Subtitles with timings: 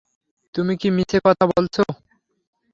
[0.55, 1.77] তুমি মিছে কথা বলেছ।